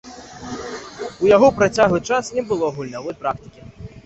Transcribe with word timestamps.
У 1.25 1.29
яго 1.35 1.47
працяглы 1.59 2.01
час 2.09 2.33
не 2.39 2.43
было 2.49 2.71
гульнявой 2.79 3.15
практыкі. 3.23 3.61